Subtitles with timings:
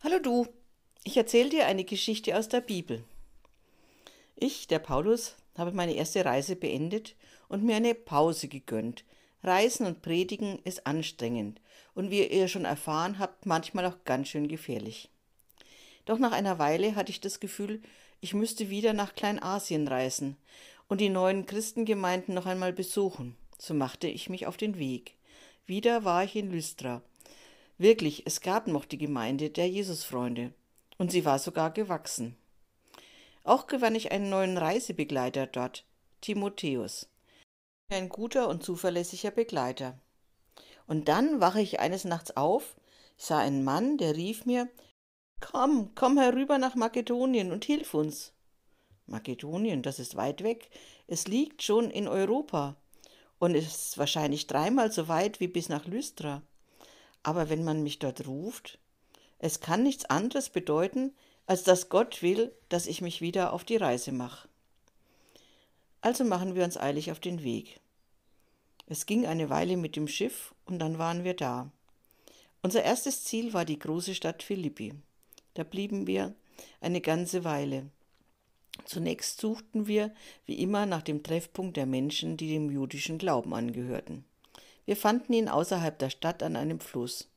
[0.00, 0.46] Hallo du,
[1.02, 3.02] ich erzähle dir eine Geschichte aus der Bibel.
[4.36, 7.16] Ich, der Paulus, habe meine erste Reise beendet
[7.48, 9.02] und mir eine Pause gegönnt.
[9.42, 11.60] Reisen und Predigen ist anstrengend
[11.96, 15.10] und wie ihr schon erfahren habt, manchmal auch ganz schön gefährlich.
[16.04, 17.82] Doch nach einer Weile hatte ich das Gefühl,
[18.20, 20.36] ich müsste wieder nach Kleinasien reisen
[20.86, 23.34] und die neuen Christengemeinden noch einmal besuchen.
[23.58, 25.16] So machte ich mich auf den Weg.
[25.66, 27.02] Wieder war ich in Lystra
[27.78, 30.52] Wirklich, es gab noch die Gemeinde der Jesusfreunde,
[30.98, 32.36] und sie war sogar gewachsen.
[33.44, 35.84] Auch gewann ich einen neuen Reisebegleiter dort,
[36.20, 37.08] Timotheus.
[37.88, 39.98] Ein guter und zuverlässiger Begleiter.
[40.88, 42.76] Und dann wache ich eines Nachts auf,
[43.16, 44.68] sah einen Mann, der rief mir
[45.40, 48.32] Komm, komm herüber nach Makedonien und hilf uns.
[49.06, 50.68] Makedonien, das ist weit weg,
[51.06, 52.76] es liegt schon in Europa
[53.38, 56.42] und ist wahrscheinlich dreimal so weit wie bis nach Lystra.
[57.22, 58.78] Aber wenn man mich dort ruft,
[59.38, 61.12] es kann nichts anderes bedeuten,
[61.46, 64.48] als dass Gott will, dass ich mich wieder auf die Reise mache.
[66.00, 67.80] Also machen wir uns eilig auf den Weg.
[68.86, 71.70] Es ging eine Weile mit dem Schiff und dann waren wir da.
[72.62, 74.94] Unser erstes Ziel war die große Stadt Philippi.
[75.54, 76.34] Da blieben wir
[76.80, 77.90] eine ganze Weile.
[78.84, 80.14] Zunächst suchten wir,
[80.46, 84.24] wie immer, nach dem Treffpunkt der Menschen, die dem jüdischen Glauben angehörten.
[84.88, 87.28] Wir fanden ihn außerhalb der Stadt an einem Fluss.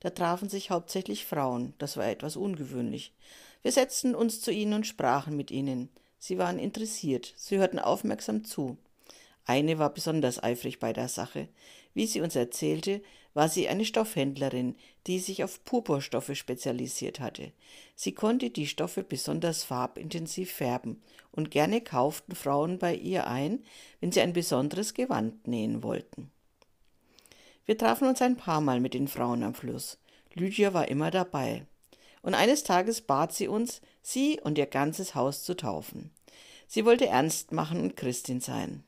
[0.00, 3.12] Da trafen sich hauptsächlich Frauen, das war etwas ungewöhnlich.
[3.60, 5.90] Wir setzten uns zu ihnen und sprachen mit ihnen.
[6.18, 8.78] Sie waren interessiert, sie hörten aufmerksam zu.
[9.44, 11.48] Eine war besonders eifrig bei der Sache.
[11.92, 13.02] Wie sie uns erzählte,
[13.34, 14.74] war sie eine Stoffhändlerin,
[15.06, 17.52] die sich auf Purpurstoffe spezialisiert hatte.
[17.94, 21.02] Sie konnte die Stoffe besonders farbintensiv färben,
[21.32, 23.62] und gerne kauften Frauen bei ihr ein,
[24.00, 26.30] wenn sie ein besonderes Gewand nähen wollten.
[27.66, 29.98] Wir trafen uns ein paar Mal mit den Frauen am Fluss.
[30.34, 31.66] Lydia war immer dabei.
[32.20, 36.10] Und eines Tages bat sie uns, sie und ihr ganzes Haus zu taufen.
[36.66, 38.84] Sie wollte ernst machen und Christin sein.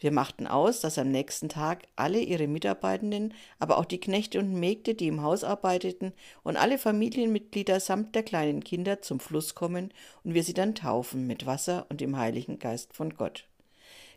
[0.00, 4.52] Wir machten aus, dass am nächsten Tag alle ihre Mitarbeitenden, aber auch die Knechte und
[4.52, 6.12] Mägde, die im Haus arbeiteten,
[6.44, 9.92] und alle Familienmitglieder samt der kleinen Kinder zum Fluss kommen
[10.22, 13.48] und wir sie dann taufen mit Wasser und dem Heiligen Geist von Gott.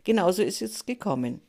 [0.04, 1.40] Genauso ist es gekommen.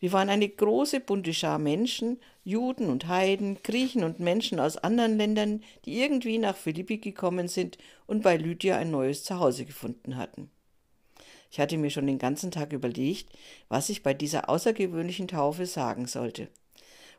[0.00, 5.16] Wir waren eine große bunte Schar Menschen, Juden und Heiden, Griechen und Menschen aus anderen
[5.16, 10.50] Ländern, die irgendwie nach Philippi gekommen sind und bei Lydia ein neues Zuhause gefunden hatten.
[11.50, 13.30] Ich hatte mir schon den ganzen Tag überlegt,
[13.68, 16.48] was ich bei dieser außergewöhnlichen Taufe sagen sollte,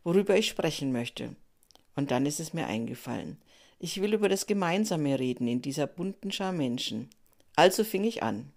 [0.03, 1.35] worüber ich sprechen möchte.
[1.95, 3.37] Und dann ist es mir eingefallen.
[3.79, 7.09] Ich will über das Gemeinsame reden in dieser bunten Schar Menschen.
[7.55, 8.51] Also fing ich an.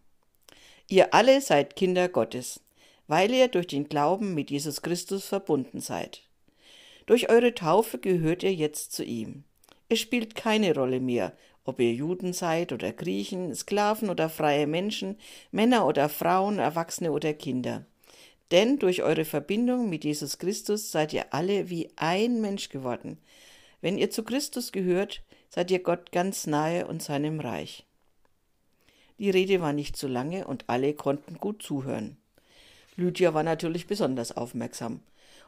[0.89, 2.61] Ihr alle seid Kinder Gottes
[3.11, 6.23] weil ihr durch den Glauben mit Jesus Christus verbunden seid.
[7.07, 9.43] Durch eure Taufe gehört ihr jetzt zu ihm.
[9.89, 15.19] Es spielt keine Rolle mehr, ob ihr Juden seid oder Griechen, Sklaven oder freie Menschen,
[15.51, 17.85] Männer oder Frauen, Erwachsene oder Kinder.
[18.53, 23.19] Denn durch eure Verbindung mit Jesus Christus seid ihr alle wie ein Mensch geworden.
[23.81, 27.85] Wenn ihr zu Christus gehört, seid ihr Gott ganz nahe und seinem Reich.
[29.19, 32.17] Die Rede war nicht zu lange und alle konnten gut zuhören.
[33.01, 35.01] Lydia war natürlich besonders aufmerksam,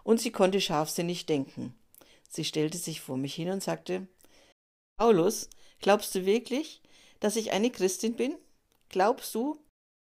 [0.04, 1.74] und sie konnte scharfsinnig denken.
[2.28, 4.06] Sie stellte sich vor mich hin und sagte
[4.96, 6.80] Paulus, glaubst du wirklich,
[7.20, 8.34] dass ich eine Christin bin?
[8.88, 9.54] Glaubst du,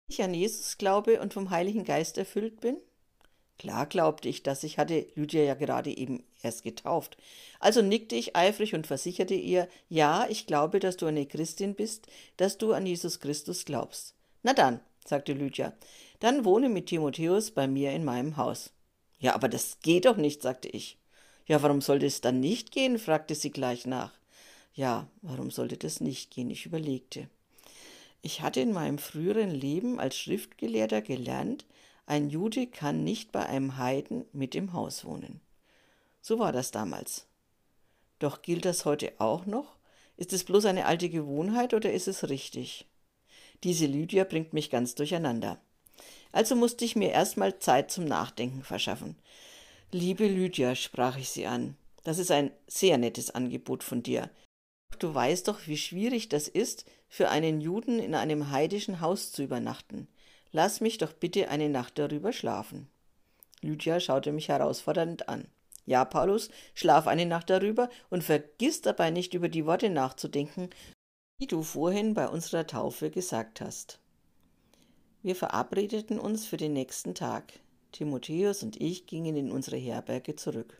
[0.07, 2.77] dass ich an Jesus glaube und vom Heiligen Geist erfüllt bin?
[3.57, 7.15] Klar glaubte ich das, ich hatte Lydia ja gerade eben erst getauft.
[7.59, 12.07] Also nickte ich eifrig und versicherte ihr, ja, ich glaube, dass du eine Christin bist,
[12.37, 14.13] dass du an Jesus Christus glaubst.
[14.43, 15.73] Na dann, sagte Lydia,
[16.19, 18.71] dann wohne mit Timotheus bei mir in meinem Haus.
[19.19, 20.97] Ja, aber das geht doch nicht, sagte ich.
[21.47, 22.97] Ja, warum sollte es dann nicht gehen?
[22.99, 24.13] fragte sie gleich nach.
[24.73, 26.49] Ja, warum sollte das nicht gehen?
[26.49, 27.29] Ich überlegte.
[28.21, 31.65] Ich hatte in meinem früheren Leben als Schriftgelehrter gelernt,
[32.07, 35.41] ein Jude kann nicht bei einem Heiden mit im Haus wohnen.
[36.21, 37.27] So war das damals.
[38.19, 39.75] Doch gilt das heute auch noch?
[40.17, 42.85] Ist es bloß eine alte Gewohnheit oder ist es richtig?
[43.63, 45.59] Diese Lydia bringt mich ganz durcheinander.
[46.35, 49.15] Also musste ich mir erstmal Zeit zum Nachdenken verschaffen.
[49.93, 54.29] Liebe Lydia, sprach ich sie an, das ist ein sehr nettes Angebot von dir.
[54.99, 59.43] Du weißt doch, wie schwierig das ist, für einen Juden in einem heidischen Haus zu
[59.43, 60.09] übernachten.
[60.51, 62.89] Lass mich doch bitte eine Nacht darüber schlafen.
[63.61, 65.47] Lydia schaute mich herausfordernd an.
[65.85, 70.69] Ja, Paulus, schlaf eine Nacht darüber und vergiss dabei nicht über die Worte nachzudenken,
[71.39, 73.99] die du vorhin bei unserer Taufe gesagt hast.
[75.25, 77.53] Wir verabredeten uns für den nächsten Tag.
[77.91, 80.79] Timotheus und ich gingen in unsere Herberge zurück.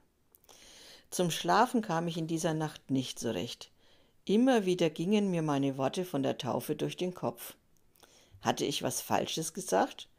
[1.09, 3.71] Zum Schlafen kam ich in dieser Nacht nicht so recht.
[4.23, 7.55] Immer wieder gingen mir meine Worte von der Taufe durch den Kopf.
[8.41, 10.09] Hatte ich was Falsches gesagt?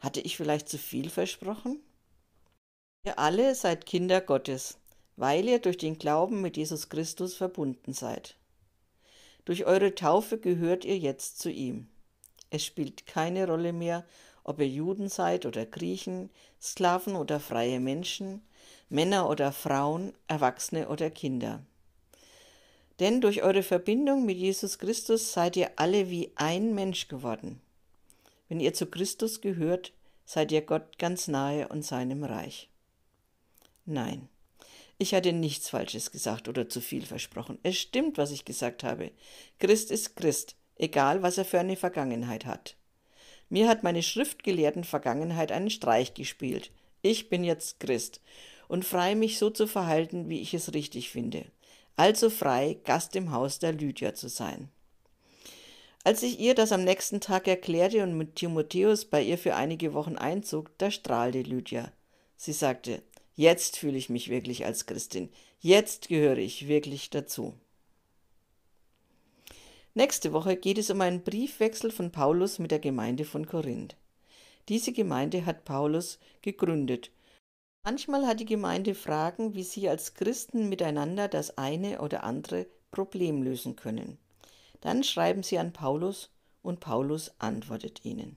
[0.00, 1.78] Hatte ich vielleicht zu viel versprochen?
[3.04, 4.78] Ihr alle seid Kinder Gottes,
[5.14, 8.34] weil ihr durch den Glauben mit Jesus Christus verbunden seid.
[9.44, 11.88] Durch eure Taufe gehört ihr jetzt zu ihm.
[12.50, 14.04] Es spielt keine Rolle mehr,
[14.44, 18.42] ob ihr Juden seid oder Griechen, Sklaven oder freie Menschen,
[18.88, 21.64] Männer oder Frauen, Erwachsene oder Kinder.
[23.00, 27.60] Denn durch eure Verbindung mit Jesus Christus seid ihr alle wie ein Mensch geworden.
[28.48, 29.92] Wenn ihr zu Christus gehört,
[30.24, 32.70] seid ihr Gott ganz nahe und seinem Reich.
[33.84, 34.28] Nein,
[34.98, 37.58] ich hatte nichts Falsches gesagt oder zu viel versprochen.
[37.62, 39.10] Es stimmt, was ich gesagt habe.
[39.58, 42.76] Christ ist Christ, egal was er für eine Vergangenheit hat.
[43.48, 46.70] Mir hat meine schriftgelehrten Vergangenheit einen Streich gespielt.
[47.02, 48.20] Ich bin jetzt Christ
[48.68, 51.44] und frei, mich so zu verhalten, wie ich es richtig finde.
[51.94, 54.68] Also frei, Gast im Haus der Lydia zu sein.
[56.04, 59.92] Als ich ihr das am nächsten Tag erklärte und mit Timotheus bei ihr für einige
[59.94, 61.90] Wochen einzog, da strahlte Lydia.
[62.36, 63.02] Sie sagte,
[63.34, 65.28] Jetzt fühle ich mich wirklich als Christin.
[65.60, 67.54] Jetzt gehöre ich wirklich dazu.
[69.96, 73.96] Nächste Woche geht es um einen Briefwechsel von Paulus mit der Gemeinde von Korinth.
[74.68, 77.10] Diese Gemeinde hat Paulus gegründet.
[77.82, 83.42] Manchmal hat die Gemeinde Fragen, wie sie als Christen miteinander das eine oder andere Problem
[83.42, 84.18] lösen können.
[84.82, 86.28] Dann schreiben sie an Paulus
[86.60, 88.36] und Paulus antwortet ihnen.